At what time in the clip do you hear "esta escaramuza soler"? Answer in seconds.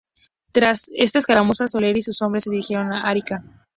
0.95-1.95